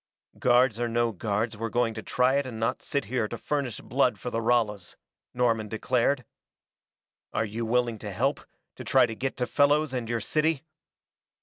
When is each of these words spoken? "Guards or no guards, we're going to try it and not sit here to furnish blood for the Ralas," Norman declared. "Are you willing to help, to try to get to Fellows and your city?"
"Guards 0.39 0.79
or 0.79 0.87
no 0.87 1.11
guards, 1.11 1.55
we're 1.55 1.69
going 1.69 1.93
to 1.93 2.01
try 2.01 2.37
it 2.37 2.47
and 2.47 2.59
not 2.59 2.81
sit 2.81 3.05
here 3.05 3.27
to 3.27 3.37
furnish 3.37 3.79
blood 3.81 4.17
for 4.19 4.31
the 4.31 4.39
Ralas," 4.41 4.95
Norman 5.31 5.67
declared. 5.67 6.25
"Are 7.33 7.45
you 7.45 7.67
willing 7.67 7.99
to 7.99 8.11
help, 8.11 8.43
to 8.77 8.83
try 8.83 9.05
to 9.05 9.13
get 9.13 9.37
to 9.37 9.45
Fellows 9.45 9.93
and 9.93 10.09
your 10.09 10.19
city?" 10.19 10.63